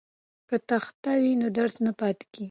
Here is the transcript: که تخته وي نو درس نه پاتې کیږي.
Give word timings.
که 0.49 0.55
تخته 0.69 1.11
وي 1.21 1.33
نو 1.41 1.47
درس 1.57 1.75
نه 1.85 1.91
پاتې 1.99 2.25
کیږي. 2.31 2.39